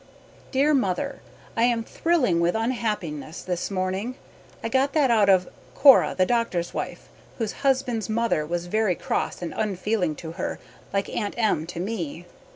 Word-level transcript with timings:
Dear 0.49 0.73
Mother, 0.73 1.19
I 1.55 1.65
am 1.65 1.83
thrilling 1.83 2.39
with 2.39 2.55
unhappyness 2.55 3.43
this 3.43 3.69
morning. 3.69 4.15
I 4.63 4.67
got 4.67 4.93
that 4.93 5.11
out 5.11 5.29
of 5.29 5.47
Cora 5.75 6.15
The 6.17 6.25
Doctor's 6.25 6.73
Wife 6.73 7.07
whose 7.37 7.51
husband's 7.61 8.09
mother 8.09 8.43
was 8.43 8.65
very 8.65 8.95
cross 8.95 9.43
and 9.43 9.53
unfealing 9.55 10.15
to 10.15 10.31
her 10.31 10.57
like 10.91 11.07
Aunt 11.15 11.35
M. 11.37 11.67
to 11.67 11.79
me. 11.79 12.25